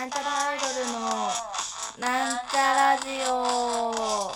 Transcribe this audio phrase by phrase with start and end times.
[0.00, 1.00] なんちゃらアイドルの
[1.98, 4.32] なんちゃラジオ。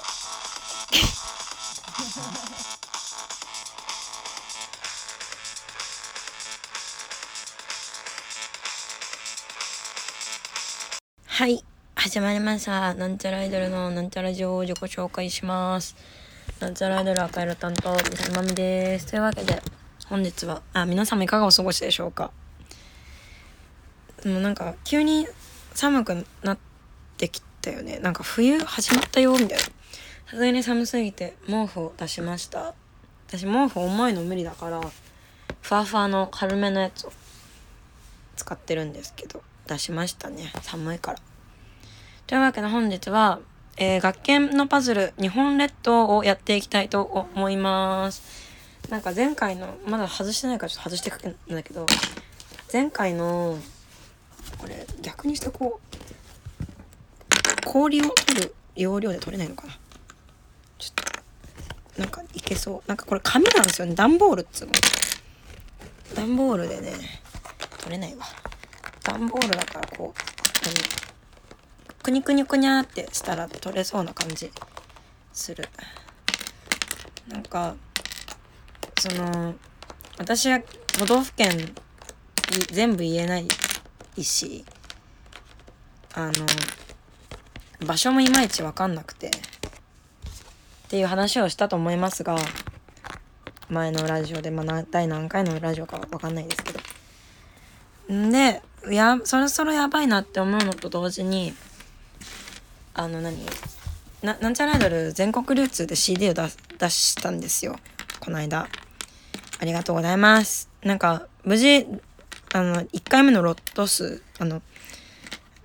[11.25, 12.93] はい始まりました。
[12.93, 15.97] なんちゃらアイドルのなんちゃらジオを自己紹介します。
[16.61, 19.07] なんちゃらアイドル赤色担当みさまみです。
[19.07, 19.63] というわけで
[20.09, 22.33] 本日はあ皆様いかがお過ごしでしょうか？
[24.27, 25.27] もうなんか急に
[25.75, 26.59] 寒くなっ
[27.17, 27.99] てきたよね。
[27.99, 29.59] なんか冬始まったよみたいな。
[29.59, 29.71] さ
[30.31, 32.75] すがに寒すぎて毛布を出しました。
[33.29, 34.81] 私毛布重いの無理だから
[35.63, 37.13] ふわふわの軽めのやつを
[38.37, 39.43] 使ってるんですけど。
[39.67, 40.53] 出しましたね。
[40.63, 41.19] 寒いから。
[42.27, 43.41] というわけで本日は、
[43.77, 48.23] えー、学研のパズル日本列島をやっていきたいと思います。
[48.91, 51.87] なんか前回のまだ外してないからちょっと外していくんだけど
[52.71, 53.59] 前回の
[54.59, 55.97] これ逆にしてこう
[57.65, 59.79] 氷を取る要領で取れないのかな。
[60.79, 61.05] ちょっ
[61.95, 62.89] となんかいけそう。
[62.89, 63.95] なんかこれ紙なんですよね。
[63.95, 64.73] 段ボールっつうの。
[66.15, 66.93] 段ボールでね
[67.79, 68.25] 取れないわ。
[69.03, 74.51] 段ボールだからこうくにくにくにゃってしたら取れそうな感じ
[75.33, 75.69] する。
[77.29, 77.75] なんか
[78.99, 79.55] その
[80.19, 80.61] 私は
[80.99, 81.75] 都道府県
[82.71, 83.49] 全部言えない
[84.17, 84.65] いし
[86.15, 86.33] あの
[87.87, 89.31] 場所もいまいち分かんなくてっ
[90.89, 92.37] ていう話をしたと思いますが
[93.69, 96.81] 前のラジオで、まあ、第何回のラジオか分かんないですけど。
[98.13, 101.55] んでやそろそろやばいなって思うのと同時に
[102.93, 103.39] あの何
[104.23, 106.43] ななんちゃらアイドル全国流通で CD を出
[106.79, 107.77] 出したんですよ
[108.21, 108.69] この間。
[109.61, 110.69] ありがとうございます。
[110.83, 111.87] なんか無事
[112.55, 114.63] あの、1回目のロット数、あの、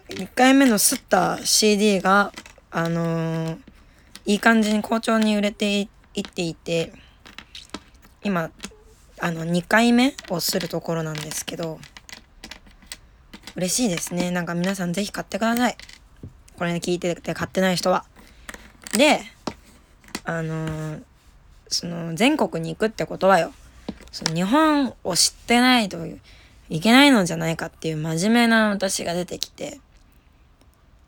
[0.08, 2.34] 1回目の吸った CD が、
[2.72, 3.60] あのー、
[4.26, 6.92] いい感じに好調に売れていっていて、
[8.24, 8.50] 今、
[9.20, 11.80] あの、2回目をするところなんですけど、
[13.56, 14.32] 嬉しいですね。
[14.32, 15.78] なんか皆さんぜひ買ってください。
[16.58, 18.04] これね、聞いてて買ってない人は。
[18.98, 19.22] で、
[20.24, 21.04] あのー、
[21.68, 23.54] その、全国に行くってことはよ、
[24.12, 26.20] その日本を知ってないという、
[26.70, 29.80] いけないのじゃないかっていう真面目な私が出てきて、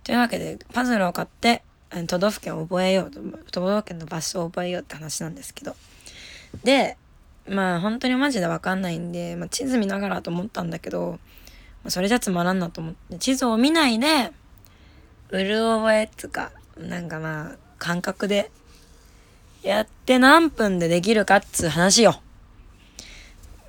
[0.04, 1.64] というわけで、パズルを買って、
[2.08, 3.20] 都道府県を覚えようと、
[3.52, 5.76] 都道府県の場所を覚えようって話なんですけど。
[6.64, 6.98] で、
[7.48, 11.20] まあ本当にマジでわかんないんで、まあ、地図見ながらと思ったんだけど、
[11.84, 14.32] まあ、それじゃつまらんなと思って、地図を見ないで、
[15.30, 18.52] うる覚えっつか、なんかまあ、感覚で、
[19.62, 22.20] やって何分でできるかっつう話よ。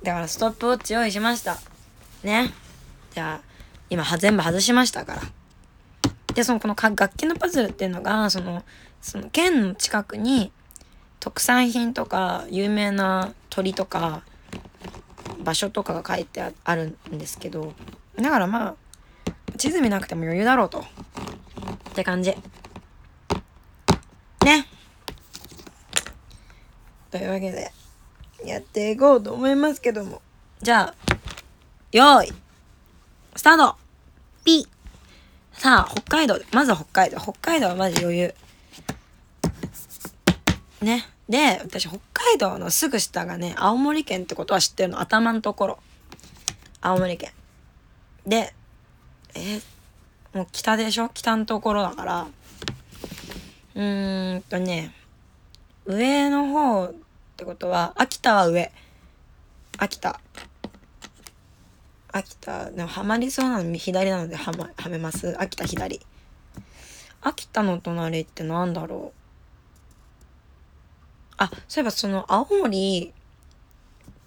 [0.01, 1.72] だからストップウォッチ用意しました。
[2.23, 2.51] ね。
[3.13, 3.47] じゃあ、
[3.89, 5.21] 今は全部外しましたから。
[6.33, 8.63] で、その、この楽器のパズルっていうのが、その、
[9.01, 10.51] その県の近くに
[11.19, 14.23] 特産品とか有名な鳥とか
[15.43, 17.73] 場所とかが書いてあるんですけど、
[18.15, 18.75] だからまあ、
[19.57, 20.79] 地図見なくても余裕だろうと。
[20.79, 20.83] っ
[21.93, 22.31] て感じ。
[24.43, 24.67] ね。
[27.11, 27.71] というわけで、
[28.45, 30.21] やっていこうと思いますけども。
[30.61, 31.12] じゃあ、
[31.93, 32.33] よーい。
[33.35, 33.77] スタート
[34.43, 34.67] ピ
[35.51, 36.39] さあ、北海道。
[36.51, 37.19] まずは北海道。
[37.19, 38.35] 北海道はマジ余裕。
[40.81, 41.07] ね。
[41.29, 45.01] で、私、北海道のすぐ下がね、青森県ってことは知ってるの。
[45.01, 45.79] 頭のところ。
[46.81, 47.29] 青森県。
[48.25, 48.55] で、
[49.35, 49.61] えー、
[50.33, 51.09] もう北でしょ？
[51.13, 52.27] 北のところだから。
[53.75, 54.95] うーんとね、
[55.85, 56.93] 上の方っ
[57.37, 58.71] てことは、秋田は上。
[59.77, 60.19] 秋田。
[62.15, 65.35] 秋田、でもハマりそうなの左なのではま、はめます。
[65.41, 65.99] 秋田左。
[67.21, 69.19] 秋田の隣ってなんだろう。
[71.37, 73.11] あ、そういえばその青森、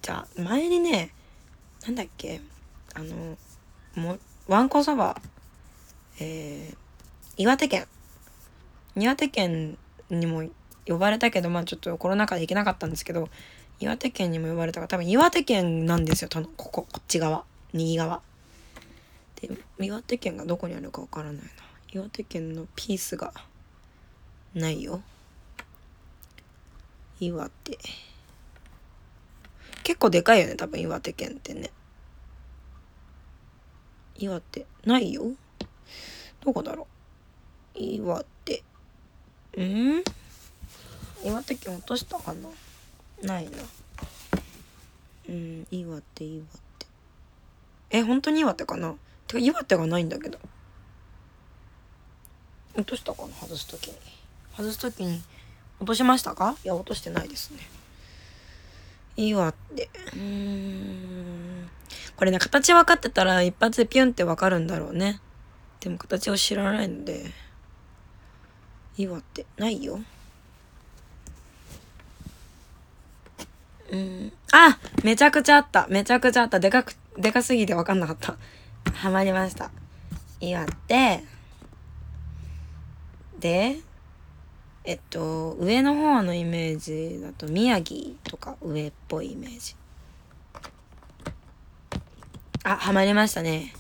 [0.03, 1.13] じゃあ前にね、
[1.85, 2.41] なんだっけ、
[2.95, 3.39] あの、
[3.95, 4.19] も
[4.49, 5.21] わんこそば、
[6.19, 6.77] えー、
[7.37, 7.87] 岩手県。
[8.97, 9.79] 岩手県
[10.11, 10.43] にも
[10.89, 13.29] 呼ばれたけど、まあちょっとコロナ禍で行けなかったんですけど、
[13.79, 17.45] 岩手県にも呼ばれたから、多分岩手県なんですよ、ここ、こっち側。
[17.77, 18.23] 右側。
[19.37, 21.43] で岩手県がどこにあるかわからないな。
[21.93, 23.33] 岩手県のピースが
[24.55, 25.03] ないよ。
[27.21, 27.79] 岩手。
[29.83, 31.71] 結構でかいよね多分岩手県ってね。
[34.17, 34.67] 岩手。
[34.85, 35.31] ないよ。
[36.41, 36.87] どこだろ
[37.75, 37.79] う。
[37.79, 38.63] 岩手。
[39.57, 40.03] うん？
[41.25, 42.49] 岩手県落としたかな？
[43.23, 43.51] ないな。
[45.29, 46.66] うん岩手岩手。
[47.91, 48.95] え、本当に岩手かな？
[49.27, 50.39] てか岩手がないんだけど。
[52.75, 53.29] 落としたかな？
[53.35, 53.97] 外す時に。
[54.57, 55.23] 外す時に
[55.79, 56.57] 落としましたか？
[56.65, 57.61] いや落としてないですね。
[59.17, 61.69] いいわってうーん。
[62.17, 65.21] これね形分かってたら一発でピュンって分かるんだろうね。
[65.81, 67.31] でも形を知らないので
[68.99, 70.01] いいわってないよ。
[73.91, 74.33] うん。
[74.53, 75.87] あめちゃくちゃあった。
[75.89, 76.59] めちゃくちゃあった。
[76.61, 78.37] でかくでかすぎて分かんなかった。
[78.93, 79.71] はまりました。
[80.41, 81.25] いいわって
[83.39, 83.79] で
[84.85, 89.75] えっと上の方のイメージだと宮城とか上っぽいイメージ。
[92.65, 93.75] あハマりましたね。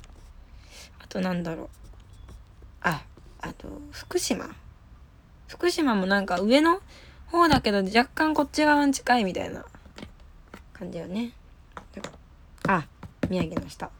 [1.00, 1.69] あとなんだろう。
[2.82, 3.03] あ
[3.41, 4.49] あと福島。
[5.49, 6.81] 福島もなんか上の
[7.27, 9.65] 方だけど若干こっち側に近いみたいな
[10.73, 11.32] 感じよね。
[12.69, 12.85] あ
[13.28, 13.90] 宮城の下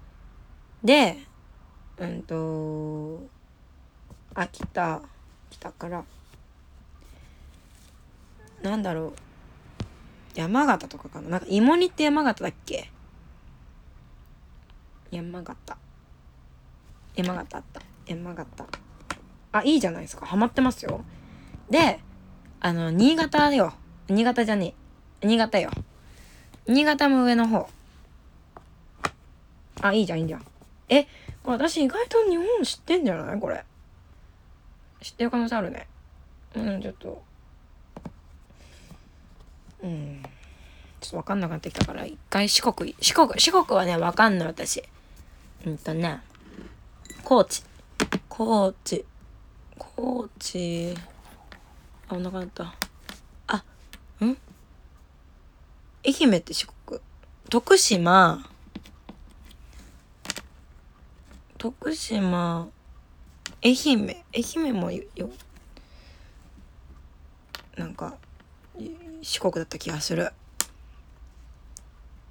[0.82, 1.19] で
[1.99, 3.26] うんと
[4.34, 5.02] あ北
[5.50, 6.05] 北から。
[8.62, 9.12] なんだろう。
[10.34, 11.28] 山形とかかな。
[11.28, 12.90] なんか芋煮って山形だっけ？
[15.11, 15.76] 山形。
[17.14, 17.81] 山形あった。
[18.06, 18.67] 山形。
[19.52, 20.26] あいいじゃないですか。
[20.26, 21.02] ハマってますよ。
[21.70, 22.00] で
[22.61, 23.72] あの新潟よ。
[24.08, 24.75] 新潟じゃね
[25.22, 25.26] え。
[25.26, 25.70] 新潟よ。
[26.67, 27.69] 新潟も上の方。
[29.88, 30.47] あいいじゃんいいじゃん
[30.88, 31.05] え
[31.43, 33.41] これ私意外と日本知ってんじゃない？
[33.41, 33.65] これ。
[35.00, 35.87] 知ってる可能性あるね。
[36.55, 37.23] うんちょっと。
[39.83, 40.23] うん。
[41.00, 44.83] ちょっと分かんなくなってきたから一回四国四国四国はね分かんない私。
[45.65, 46.21] うんとね。
[47.23, 47.62] 高知。
[48.29, 49.05] 高知。
[49.79, 50.94] 高知。
[52.09, 52.75] あお腹鳴った。
[53.49, 53.65] あ
[54.25, 54.37] ん？
[56.05, 57.00] 愛媛って四国。
[57.50, 58.49] 徳島。
[61.67, 62.69] 徳島
[63.61, 65.03] 愛媛愛媛もよ
[67.77, 68.15] なんか
[69.21, 70.31] 四国だった気がする。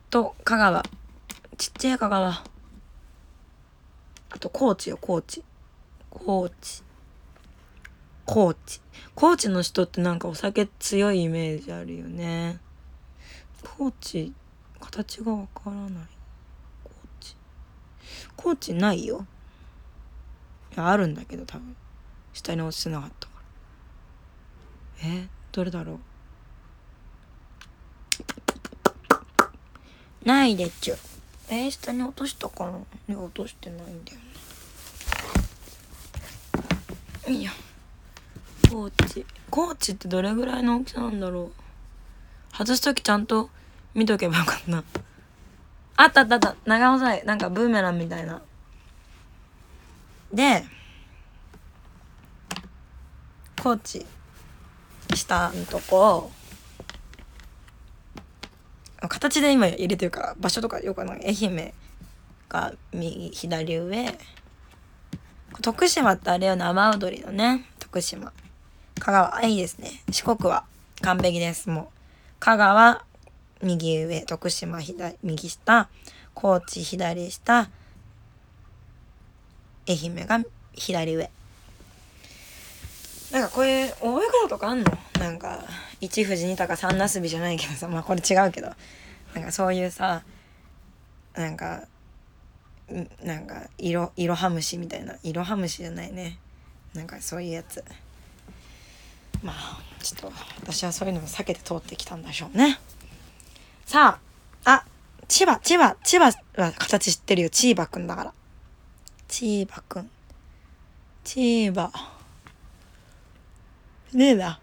[0.10, 0.84] と香川。
[1.58, 2.30] ちっちゃい香川。
[2.30, 2.44] あ
[4.40, 5.44] と高知よ高知。
[6.10, 6.82] 高知。
[8.24, 8.80] 高知。
[9.16, 12.62] 高知の人ってなんかお酒強いイメージあるよね。
[13.78, 14.32] 高知
[14.80, 16.14] 形がわからない。
[18.36, 19.26] 高知ないよ。
[20.74, 21.76] いやあるんだけど多分。
[22.34, 23.34] 下に落ちてなかったか
[25.04, 25.10] ら。
[25.10, 25.28] え？
[25.52, 26.00] どれだろ
[30.24, 30.28] う？
[30.28, 30.98] ないでちゅ
[31.50, 31.68] え？
[31.68, 32.80] ー、下に落としたかな？
[33.08, 34.18] ね落としてないんだよ
[37.28, 37.34] ね。
[37.36, 37.52] いいや。
[38.70, 41.52] 高知高知ってどれぐらいの大きさなんだろう？
[42.58, 43.50] 外す時ちゃんと
[43.94, 44.84] 見とけばよかった
[45.97, 46.56] あったあったあった。
[46.65, 48.42] 長細いなんかブーメランみたいな。
[50.33, 50.63] で
[53.62, 54.06] 高知
[55.13, 56.31] 下のとこ。
[59.07, 61.27] 形で今入れてるから場所とかよくない。
[61.27, 61.74] 愛媛
[62.50, 64.18] が右左上。
[65.62, 67.65] 徳島ってあれよ生踊りのね。
[67.80, 68.33] 徳島。
[69.00, 69.91] 香川いいですね。
[70.12, 70.65] 四国は
[71.01, 71.69] 完璧です。
[71.69, 71.86] もう
[72.39, 73.05] 香川
[73.65, 75.89] 右上徳島左右下
[76.33, 77.69] 高知左下
[79.88, 80.39] 愛媛が
[80.74, 81.31] 左上。
[83.31, 84.98] なんかこれ覚え方とかあんの？
[85.19, 85.65] なんか
[86.00, 88.69] 一富士二鷹三なすびじゃないけどさまあこれ違うけど。
[89.34, 90.24] なんかそういうさ
[91.34, 91.84] なんか
[93.24, 95.15] なんかいろいろは虫みたいな。
[95.24, 96.38] いろは虫じゃないね。
[96.93, 97.84] なんかそういうやつ。
[99.43, 102.79] まあちょっと私はそういうのを避けて通ってきたんでしょうね。
[103.96, 104.20] さ
[104.66, 104.86] ああ
[105.30, 106.25] 千葉千葉千葉
[106.62, 107.50] は形知ってるよ。
[107.50, 108.34] チーバくんだから。
[109.30, 110.12] チーバくん。
[111.24, 111.94] チーバ
[114.12, 114.60] ねえな。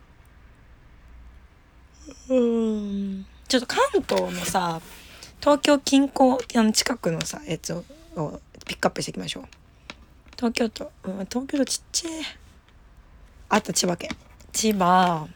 [2.28, 3.26] うん。
[3.48, 4.82] ちょっと関東のさ
[5.40, 7.84] 東京近郊あの近くのさやつを
[8.66, 9.44] ピックアップしていきましょう。
[10.36, 12.12] 東京都、うん、東京都ちっちゃい。
[13.48, 14.10] あった千葉県。
[14.52, 15.26] 千葉。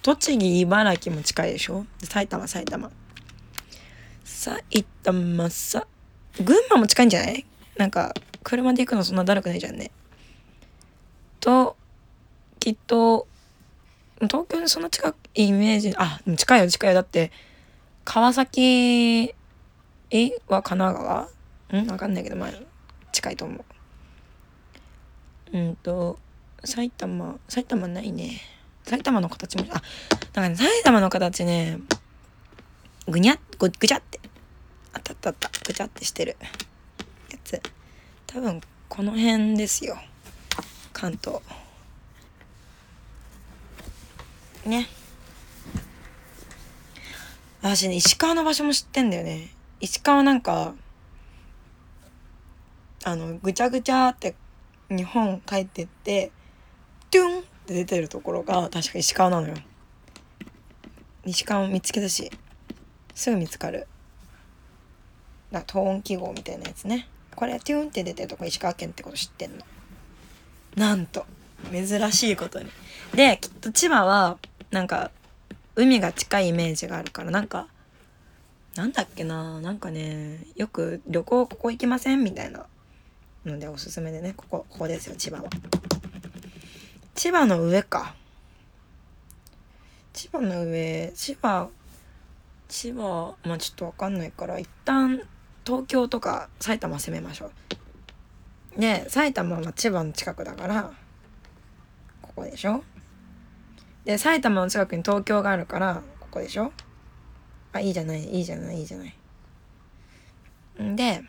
[0.00, 1.84] 栃木茨城も近いでしょ？
[2.04, 2.88] 埼玉埼玉。
[4.30, 5.86] 埼玉さ。
[6.38, 7.44] 群馬も近いんじゃない？
[7.76, 9.90] なんか車で行くのそんなだるくないじゃんね。
[11.40, 11.76] と
[12.60, 13.26] きっと
[14.22, 15.92] 東京にそんな近いイメージ。
[15.96, 16.94] あ近いよ近いよ。
[16.94, 17.32] だって
[18.04, 19.34] 川崎
[20.10, 21.28] えは神奈川？
[21.72, 21.90] うん？
[21.90, 22.50] わかんないけどまあ
[23.12, 23.64] 近いと思
[25.52, 25.58] う。
[25.58, 26.18] うんと
[26.64, 28.40] 埼玉埼玉ないね。
[28.84, 29.82] 埼玉の形もあ
[30.34, 31.78] なんかね埼玉の形ね
[33.10, 34.20] ぐにゃぐぐちゃって。
[34.92, 35.50] あったあったあった。
[35.66, 36.36] ぐちゃってしてる。
[37.30, 37.60] やつ。
[38.26, 39.98] 多分この辺ですよ。
[40.92, 41.40] 関東。
[44.64, 44.88] ね。
[47.62, 49.50] 私ね石川の場所も知ってんだよね。
[49.80, 50.74] 石川なんか
[53.04, 54.34] あのぐちゃぐちゃって
[54.88, 56.30] 日本帰ってって
[57.10, 59.54] トゥンって出てるところが確か石川なのよ。
[61.24, 62.30] 石川を見つけたし。
[63.20, 63.86] すぐ見つかる。
[65.52, 67.06] だトーン記号みたいなやつね。
[67.36, 69.64] これトゥンって出てるとこ石川県ってこと知ってんの。
[70.74, 71.26] なんと
[71.70, 72.70] 珍しいことに。
[73.14, 74.38] できっと千葉は
[74.70, 75.10] なんか
[75.76, 77.68] 海が近いイメージがあるからなんか
[78.74, 82.64] なんだっけななんかねよく旅行ここ行きませんみたいな
[83.44, 85.50] のでおすすめでねここここですよ千葉は。
[87.14, 88.14] 千葉の上か。
[90.14, 91.68] 千葉の上千葉
[92.70, 95.20] 千葉まあちょっとわかんないから一旦
[95.66, 97.50] 東京とか埼玉攻めましょ
[98.76, 98.80] う。
[98.80, 100.92] で埼玉は千葉の近くだから
[102.22, 102.84] ここでしょ？
[104.04, 106.72] で埼玉の近くに東京があるからここでしょ？
[107.72, 109.14] あいいじゃないいいじゃないいいじゃない。
[110.82, 111.22] んで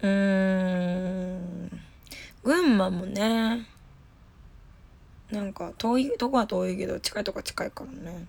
[0.00, 1.70] うん
[2.42, 3.66] 群馬もね
[5.30, 8.26] なんか遠いとこは遠いけど近いとこは近いからね。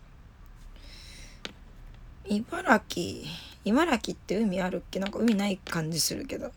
[2.37, 3.27] 茨城
[3.65, 4.99] 茨城って海あるっけ？
[4.99, 6.51] なんか海ない感じするけど。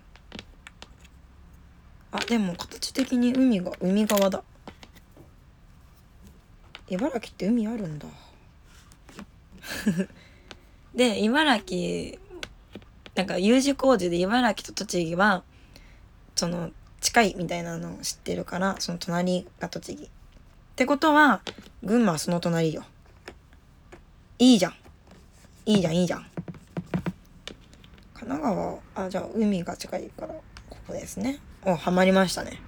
[2.13, 4.43] あでも形的に海が海側だ。
[6.89, 8.07] 茨城って海あるんだ。
[10.95, 12.19] で茨城
[13.15, 15.43] なんか U 字工事で茨城と栃木は
[16.35, 20.05] その近いみたいなのを知ってるからその隣が栃木。
[20.05, 20.09] っ
[20.77, 21.43] てことは
[21.83, 22.85] 群馬はその隣よ。
[24.39, 24.75] いいじゃん。
[25.67, 26.27] いいじゃんいいじゃん。
[28.15, 30.35] 神奈川あじゃあ海が近いから
[30.71, 31.41] ここですね。
[31.65, 32.61] おハマりましたね。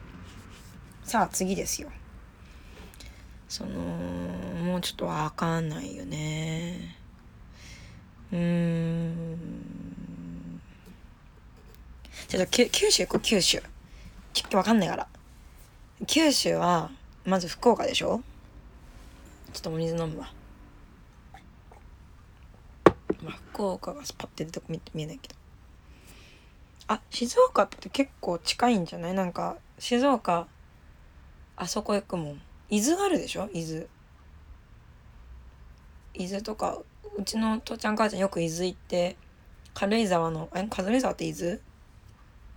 [1.05, 1.90] さあ次ですよ。
[3.49, 6.97] そのもうちょっとわかんないよね。
[8.33, 10.61] うーん。
[12.28, 13.62] じゃあ九九州行こう九州。
[14.35, 15.07] ちょっとわかんないから。
[16.07, 16.90] 九州は
[17.25, 18.21] まず福岡でしょ？
[19.52, 20.31] ちょっとお水飲むわ
[23.23, 25.34] まあ福岡がパッて出てこ見見えないけど。
[26.86, 29.14] あ静岡って結構近いんじゃない？
[29.14, 30.46] なんか静岡
[31.56, 32.40] あそこ行くもん。
[32.70, 33.50] 伊豆あるでしょ？
[33.52, 33.88] 伊豆。
[36.14, 36.78] 伊豆とか
[37.16, 39.16] うちの父ちゃん母ちゃんよく伊豆行って
[39.74, 40.64] 軽井沢のえ？
[40.70, 41.58] 軽井沢って伊豆？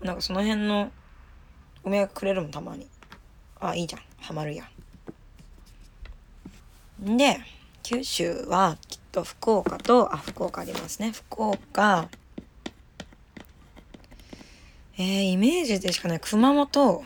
[0.01, 0.91] なんかその辺の
[1.83, 2.87] お土産くれるもんたまに。
[3.59, 4.01] あいいじゃん。
[4.19, 4.65] ハマるや
[7.03, 7.17] ん。
[7.17, 7.39] で
[7.91, 11.11] 九州はきっと福岡とあ福岡ありますね。
[11.11, 12.07] 福岡。
[14.97, 16.21] えー、イメージでしかない。
[16.21, 17.03] 熊本。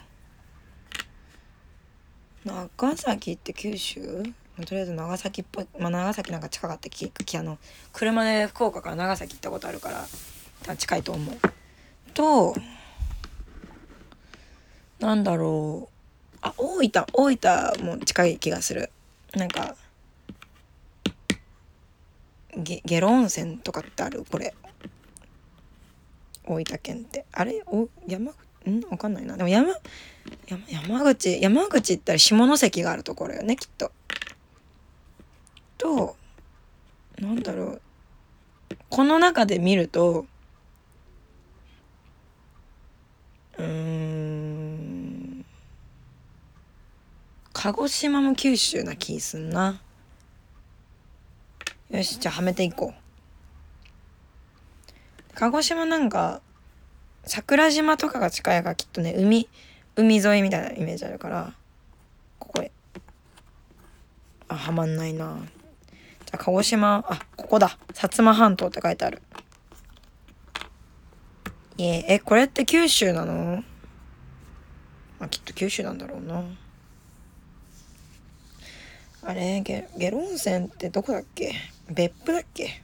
[2.45, 4.21] 長崎って九州？
[4.57, 7.57] とりあえず長崎っぽい、まあ、長崎なんか近かったききあの
[7.91, 9.89] 車で福岡から長崎行ったことあるか
[10.67, 11.35] ら近いと思う。
[12.13, 12.55] と
[14.99, 16.37] なんだろう。
[16.43, 18.91] あ大分大分も近い気がする。
[19.33, 19.75] なんか
[22.57, 24.25] ゲゲロ温泉とかってある？
[24.29, 24.53] これ。
[26.45, 27.25] 大分県って。
[27.31, 27.63] あれ？
[27.67, 28.35] お山ん？
[28.89, 29.37] わかんないな。
[29.37, 29.73] でも山
[30.47, 33.91] 山山口山口行ったら下関があるところよねきっと。
[35.77, 36.15] と
[37.19, 37.81] なんだろう。
[38.89, 40.25] この中で見ると
[43.57, 45.45] うん
[47.53, 49.81] 鹿児島も九州な気すんな。
[51.91, 52.99] よしじゃあはめていこう。
[55.35, 56.41] 鹿児島なんか
[57.25, 59.47] 桜島とかが近いからきっとね海
[59.95, 61.53] 海沿いみたいなイメージあるから
[62.39, 62.71] ここへ。
[64.47, 65.37] あはまんないな。
[66.25, 67.77] じゃあ鹿児島あここだ。
[67.93, 69.21] 薩摩半島って書いてある。
[71.77, 73.63] いええこれって九州なの？
[75.19, 76.43] まあきっと九州なんだろうな。
[79.23, 81.53] あれゲゲロ温泉ってどこだっけ？
[81.89, 82.81] 別府だっけ？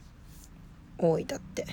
[0.98, 1.66] 大分って。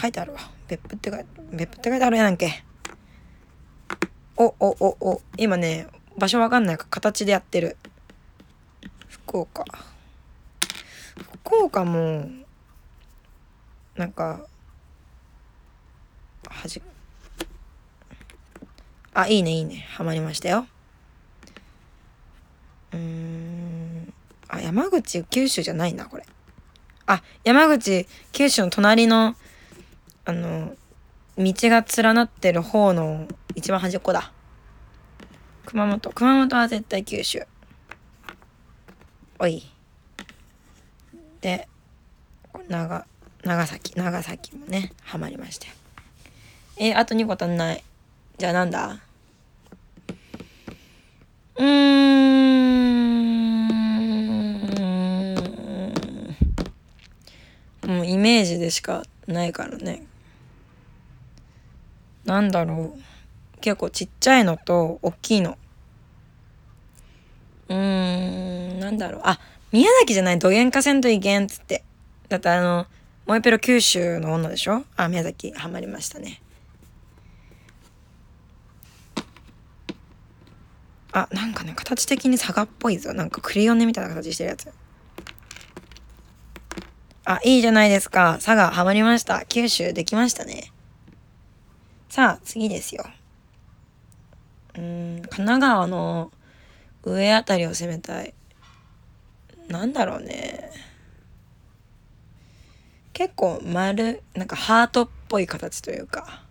[0.00, 0.40] 書いてあるわ。
[0.68, 2.62] 別府って書いて別府って書いてあるやんけ。
[4.36, 5.22] おおおお。
[5.36, 6.86] 今ね場所わかんないか。
[6.88, 7.76] 形でやってる。
[9.08, 9.64] 福岡。
[11.42, 12.28] 福岡も
[13.96, 14.46] なんか
[16.46, 16.80] はじ
[19.14, 19.86] あいいねいいね。
[19.90, 20.66] ハマりましたよ。
[22.92, 23.27] うん。
[24.48, 26.24] あ山口九州じゃないなこれ。
[27.06, 29.34] あ山口九州の隣の
[30.24, 30.74] あの
[31.36, 34.32] 道が連なってる方の一番端っこだ。
[35.66, 36.10] 熊本。
[36.10, 37.46] 熊本は絶対九州。
[39.38, 39.70] おい。
[41.40, 41.68] で
[42.68, 43.06] 長
[43.44, 43.94] 長崎。
[43.94, 45.74] 長崎もねハマりましたよ
[46.78, 47.84] えあと2個足んない。
[48.36, 49.00] じゃあなんだ？
[51.56, 51.98] うーん
[57.86, 60.02] もうイメージでしかないからね。
[62.26, 63.00] なんだろう。
[63.60, 65.56] 結構ちっちゃいのと大きいの。
[67.68, 69.22] うーんなんだろう。
[69.24, 69.40] あ
[69.72, 70.38] 宮崎じゃない。
[70.38, 71.84] どげんかせんといけんっつって。
[72.28, 72.86] だってあの
[73.26, 74.84] モエペロ九州の女でしょ？
[74.96, 76.42] あ宮崎ハマりましたね。
[81.12, 83.14] あなんかね形的に佐賀っぽいぞ。
[83.14, 84.70] なんかクリオネみたいな形してるやつ。
[87.30, 88.36] あいいじゃないですか。
[88.36, 89.44] 佐賀ハマりました。
[89.44, 90.72] 九州できましたね。
[92.08, 93.04] さあ次ですよ。
[94.78, 96.32] うん神奈川の
[97.02, 98.32] 上あたりを攻めたい。
[99.68, 100.70] なんだろうね。
[103.12, 106.44] 結構丸なんかハートっぽい形というか。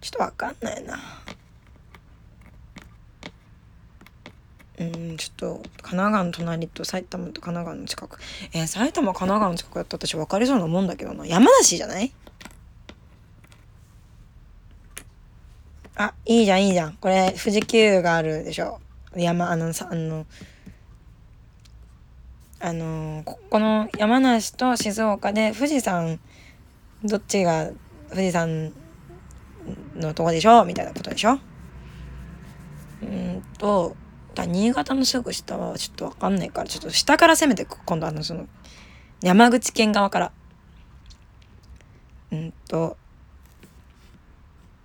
[0.00, 0.96] ちょっとわかんないな。
[4.80, 8.18] うんちょっと神奈川の隣と埼玉と神奈川の近く。
[8.54, 11.26] えー、埼玉神奈川の近くやったら私分かりそうなもんだけどな。
[11.26, 12.10] 山梨じゃない？
[15.96, 16.94] あいいじゃんいいじゃん。
[16.94, 18.80] これ富士急があるでしょ。
[19.14, 20.24] 山あのさあの
[22.58, 26.18] あのここの山梨と静岡で富士山
[27.04, 27.70] どっちが
[28.08, 28.72] 富士山
[29.94, 30.64] のとこでしょ？
[30.64, 31.38] みたいなことでしょ？
[33.02, 33.94] うんと
[34.34, 37.78] だ新潟のすぐ下はちょっと分かんないからちょっと下から攻めていく。
[37.84, 38.46] 今度あのその
[39.22, 40.32] 山口県側から。
[42.32, 42.96] うんと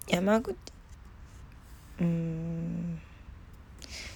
[0.08, 0.56] 山口
[2.02, 3.00] うん。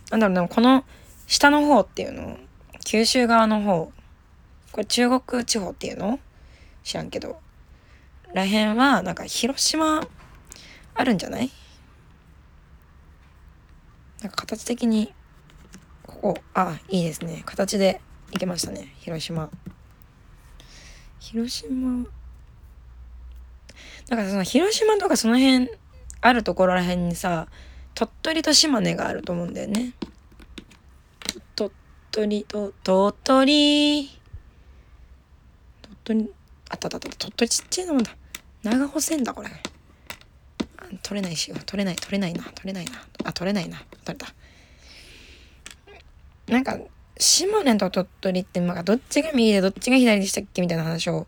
[0.09, 0.83] なんだろうでもこの
[1.27, 2.37] 下の方っていうの
[2.83, 3.91] 九州側の方。
[4.71, 6.19] これ中国地方っていうの？
[6.83, 7.39] 知らんけど。
[8.33, 10.07] らへんはなんか広島
[10.95, 11.51] あるんじゃない？
[14.21, 15.13] なんか形的に
[16.21, 17.43] ここあいいですね。
[17.45, 18.01] 形で
[18.34, 18.93] いけましたね。
[18.97, 19.49] 広島。
[21.19, 22.05] 広島。
[24.10, 25.69] なんかその広島とかその辺
[26.19, 27.47] あるところらへんにさ
[27.95, 29.93] 鳥取と島根があると思うんだよね。
[31.55, 31.71] 鳥
[32.12, 34.10] 取と鳥取。
[35.82, 36.34] 鳥取。
[36.69, 38.12] あったあったあった鳥取ちっちゃいのもんだ。
[38.63, 39.49] 長穂線だこれ。
[41.01, 42.43] 取れないし取れない取れないな。
[42.43, 42.91] 取れないな。
[43.23, 43.77] あ取れないな。
[44.03, 44.34] 取れた。
[46.49, 46.77] なんか
[47.17, 51.27] 島根と鳥取ってまあどっちが右でどっちが左でしたっけみたいな話を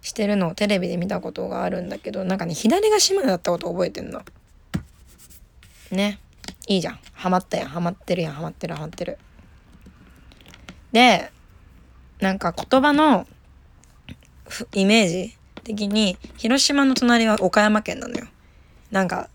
[0.00, 4.22] してるのをテレビで見たことがあるんだけどなんかね左が島根だったこと覚えてんの。
[5.90, 6.18] ね。
[6.66, 6.98] いいじゃん。
[7.12, 7.68] ハマったやん。
[7.68, 8.32] ハマってるやん。
[8.34, 9.18] ハマってるハマってる。
[10.92, 11.32] で
[12.20, 13.26] なんか言葉の
[14.74, 18.26] イメージ的に広島の隣は岡山県なのよ。
[18.90, 19.30] なんか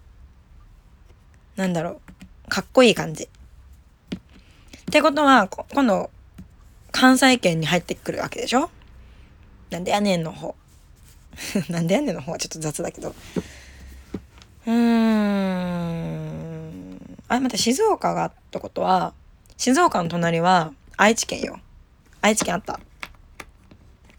[1.56, 2.00] なんだろ
[2.46, 2.50] う。
[2.50, 3.28] かっこいい感じ。
[4.90, 6.10] ってことは今度
[6.92, 8.72] 関西圏に入ってくるわけでしょ？
[9.70, 10.56] なんでやねんの方。
[11.70, 13.14] なんでやねんの方はちょっと雑だけど。
[14.66, 14.76] うーん。
[17.28, 19.14] あ待って静岡があったことは
[19.58, 21.60] 静岡の隣は愛知県よ。
[22.22, 22.80] 愛知県あった。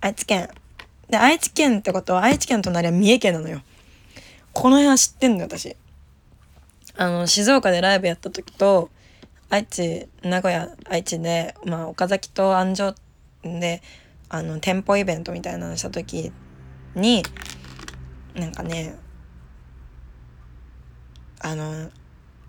[0.00, 0.48] 愛知県。
[1.09, 3.61] で愛知県ってことは愛知県の隣は三重県なのよ。
[4.52, 5.76] この辺は知ってんのよ私。
[6.96, 8.90] あの静岡でライブやった時と
[9.50, 12.94] 愛知名古屋愛知で、まあ、岡崎と安城
[13.42, 13.82] で
[14.28, 16.32] あの店舗イベントみたいなのした時
[16.94, 17.24] に
[18.34, 18.96] なんかね
[21.40, 21.90] あの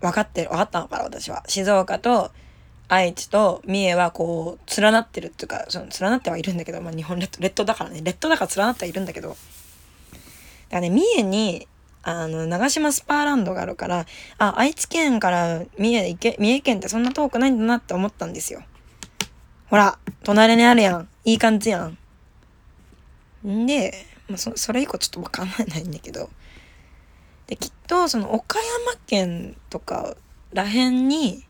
[0.00, 1.42] 分かってる分かったのかな私は。
[1.48, 2.30] 静岡と
[2.88, 9.30] 愛知と三重はこう連なってるっていうかその連なってはいるんだけど、まあ、日本列島だからね列島だから連なってはいるんだけど。
[9.30, 9.38] だか
[10.70, 11.66] らね三重に
[12.02, 14.06] あの長島スパーランドがあるから
[14.38, 18.62] あ愛知県から三重行け三重県ってそんな遠くないんだなって思ったんですよ。
[19.68, 21.08] ほら隣にあるやん。
[21.24, 21.98] いい感じやん。
[23.46, 23.94] んで、
[24.28, 26.28] まあ、そそれ以降ちょっと分かんないんだけど。
[27.46, 30.16] できっとその岡山県とか
[30.52, 31.44] らへんに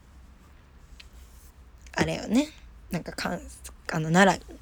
[1.95, 2.49] あれよね。
[2.91, 3.41] なんかかん
[3.93, 4.57] あの奈良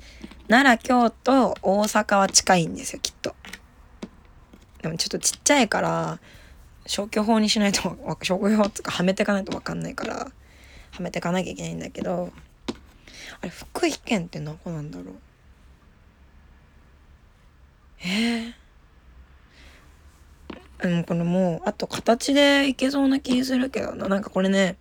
[0.49, 3.35] 奈良京都大阪は近いんですよきっと。
[4.83, 6.19] でもちょっとちっちゃいから
[6.87, 7.81] 消去法にしないと
[8.23, 10.33] 消去法とかはめてかないと分かんないからは
[11.01, 12.33] めていかなきゃいけないんだけど
[13.41, 15.15] あれ福井県ってどこなんだろう？
[18.03, 18.53] えー、
[20.83, 24.09] あのこのもうあと形でいけそうな気するけどな。
[24.09, 24.77] なんかこれね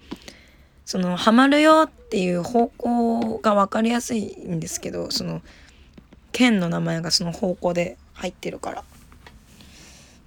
[0.86, 5.42] そのハマるよっていう方向が分かりやすいんですけどその
[6.32, 8.84] 県の名前がその方向で入ってるから。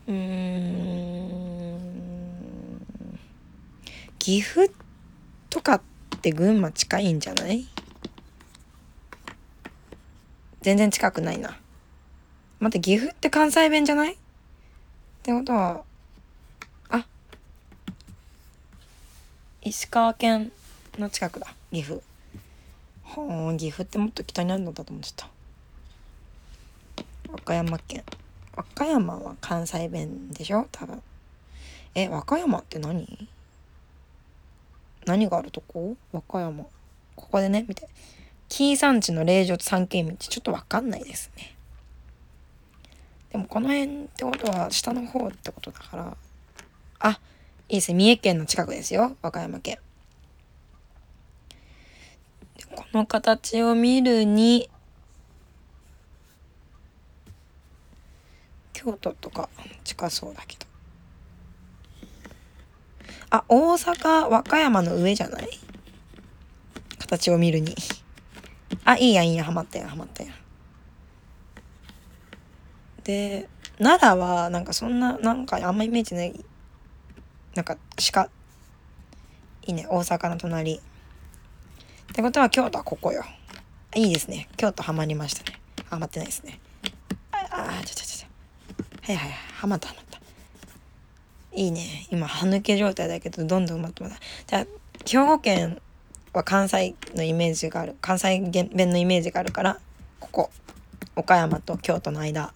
[0.09, 1.79] うん。
[4.19, 4.73] 岐阜
[5.51, 5.81] とかっ
[6.21, 7.67] て群馬近いんじゃない？
[10.61, 11.59] 全然近くないな。
[12.61, 14.13] 待って岐阜って関西弁じゃない？
[14.15, 14.17] っ
[15.23, 15.83] てことは
[16.89, 17.05] あ。
[19.63, 20.53] 石川県
[20.99, 21.49] の近くだ。
[21.73, 22.01] 岐阜。
[23.03, 25.29] ほう岐阜ってもっと北にあるのだと思ってた。
[27.29, 28.05] 和歌山県。
[28.55, 30.67] 和歌山は関西弁でしょ？
[30.71, 31.03] 多分。
[31.95, 33.29] え和歌山って何？
[35.07, 35.97] 何があるとこ？
[36.13, 36.65] 和歌山。
[37.17, 37.89] ここでね見て。
[38.49, 40.15] 紀伊山地の霊場と三景道。
[40.19, 41.55] ちょっとわかんないですね。
[43.31, 46.17] でもこの辺ってことは下の方ってことだから。
[47.01, 47.21] あ
[47.69, 47.97] いいですね。
[47.97, 49.17] 三重県の近くですよ。
[49.23, 49.79] 和歌山県。
[52.75, 54.69] この形を見るに、
[58.83, 59.49] 京都とか
[59.85, 60.67] 近そうだけど。
[63.31, 65.49] あ、大阪、和歌山の上じゃない？
[66.99, 67.77] 形を見るに。
[68.85, 70.35] あ、いいやいいやん、はまったやん、はまったやん。
[73.05, 76.45] で、奈良はなんかそんな、なんかあんまイメージない。
[77.55, 77.77] なんか
[78.13, 78.25] 鹿
[79.67, 79.73] いい。
[79.75, 80.75] ね大阪の隣。
[80.77, 80.81] っ
[82.15, 83.25] てことは京都はここよ。
[83.95, 84.49] いいですね。
[84.57, 85.61] 京都ハマりましたね。
[85.89, 86.61] ハマってないですね。
[87.33, 88.12] ああちょちょちょ
[89.03, 90.21] はいはいハマったハマった
[91.55, 94.67] いいね今歯抜け状態だけどどんどん埋まってますじゃあ
[95.07, 95.81] 兵庫県
[96.33, 98.41] は関西のイメージがある関西
[98.75, 99.79] 弁のイメージがあるから
[100.19, 100.51] ここ
[101.15, 102.55] 岡山と京都の間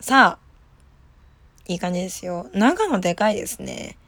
[0.00, 0.48] さあ
[1.68, 2.48] いい感じですよ。
[2.54, 3.98] 長野でかいですね。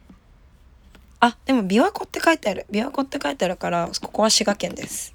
[1.19, 2.65] あ、でも琵琶湖って書いてある。
[2.71, 5.13] 琵琶湖って書いてあるから、ここは滋賀県です。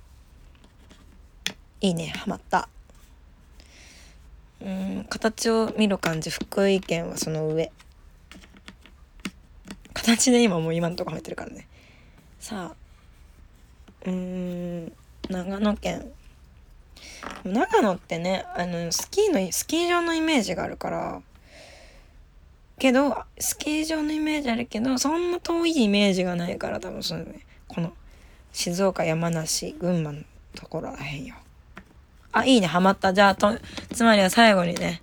[1.80, 2.68] いいね、ハマった。
[4.60, 7.70] うん、形を見る感じ、福井県はその上。
[9.92, 11.66] 形で今もう今のとこ入ってるからね。
[12.38, 12.76] さあ、
[14.06, 14.92] うん、
[15.28, 16.12] 長野県。
[17.44, 21.22] 長野ってね、あの、スキーの、スキー場のイメージがあるから、
[22.78, 27.92] けど、スキー場のイメージあるけど、そんな遠いイメージがないから、多分そうね、この、
[28.52, 30.22] 静岡、山梨、群馬の
[30.54, 31.34] ところらへんよ。
[32.32, 33.12] あ、いいね、ハマった。
[33.12, 33.58] じゃあ、と、
[33.92, 35.02] つまりは最後にね、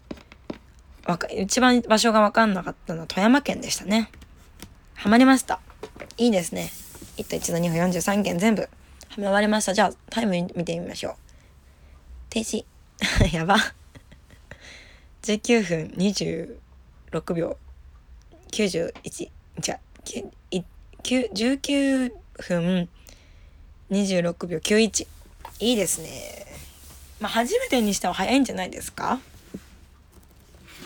[1.06, 4.10] わか、一番場所がわかんなかったのは富山県でしたね。
[4.94, 5.60] ハマりました。
[6.18, 6.72] いいですね。
[7.18, 8.70] 1と1の2歩43件全部、
[9.10, 9.74] はまりました。
[9.74, 11.14] じゃあ、タイム見てみましょう。
[12.30, 12.66] 停止。
[13.34, 13.58] やば。
[15.24, 17.58] 19分26秒
[18.52, 19.80] 91じゃ
[21.04, 22.90] 19分
[23.90, 25.08] 26秒91
[25.60, 26.46] いいですね
[27.24, 29.20] まあ初めてにしては早いんじゃないですか？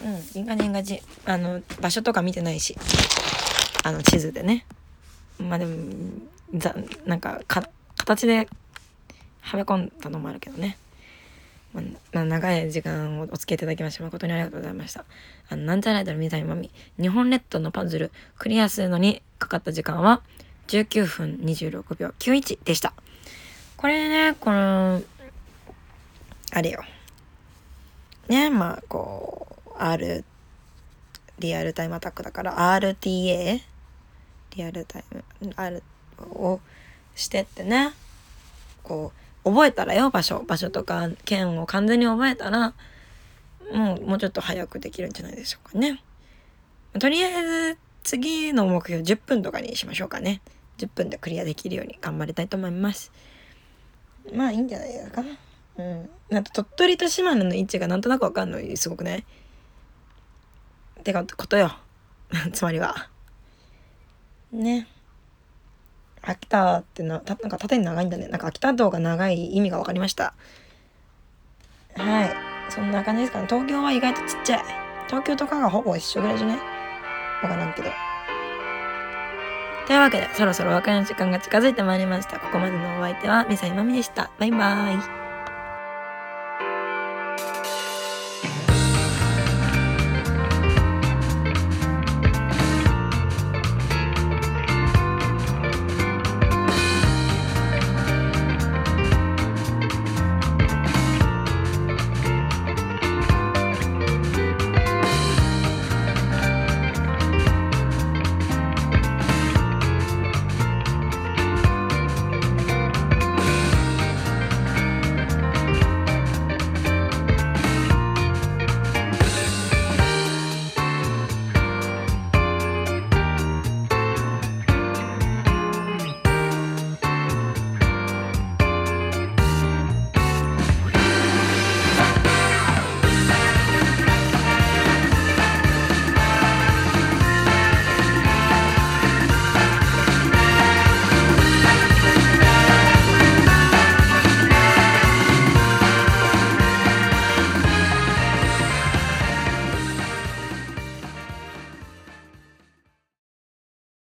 [0.04, 1.02] うんいい感じいい感じ。
[1.26, 2.78] あの場所とか見てないし。
[3.84, 4.64] あの地図でね。
[5.40, 5.76] まあでも
[6.54, 6.76] ざ
[7.08, 8.48] なんかか形で
[9.42, 10.78] はめ込んだのもあるけどね。
[12.14, 15.06] まあ、長い時間をお付き合いいただきまして誠にありがとうございました。
[15.50, 20.22] あの、なんちゃらアイドル水谷まみ、日本列島のパズルクリアするのにかかった時間は
[20.68, 22.94] 19分26秒91でした。
[23.76, 25.02] これね、この、
[26.52, 26.84] あれよ。
[28.28, 30.24] ね、まあ、こう、R、
[31.40, 33.62] リアルタイムアタックだから RTA、
[34.56, 35.24] リアルタイム、
[35.56, 35.84] R
[36.18, 36.60] を
[37.16, 37.94] してってね、
[38.84, 42.74] こう、覚えたらよ場所場所とか県を完全に覚えたら
[43.74, 46.02] もうもうちょっと早くできるんじゃないでしょうかね。
[47.00, 50.42] とりあえず次の目標10分とかにしましょうかね。
[50.78, 53.12] 10分でクリアできるように頑張りたいと思います。
[54.34, 55.24] まあいいんじゃないですか。
[55.78, 56.10] うん。
[56.30, 59.20] なんと鳥取と島根の位置がなんとなくわかんのすごくない？
[61.00, 61.72] ってことよ。
[62.52, 63.10] つまりは。
[64.52, 64.88] ね。
[66.22, 68.28] 秋田ってな、たなんか縦に長いんだね。
[68.28, 70.34] なんか秋田道が長い意味が分かりました。
[71.96, 72.36] はい。
[72.70, 73.48] そんな感じですかね。
[73.48, 74.64] 東京は意外とちっちゃい。
[75.08, 76.60] 東京とかがほぼ一緒ぐらいじゃね
[77.42, 77.90] わからんけど。
[79.88, 82.40] というわけで、そろそろお別れの時間が近づいてまいりました。
[82.40, 84.30] ここまでのお相手は、ミサイマミでした。
[84.38, 85.27] バイバーイ。